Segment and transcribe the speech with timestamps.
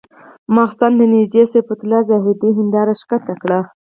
[0.55, 3.59] ماخستن ته نږدې صفت الله زاهدي هنداره ښکته کړه.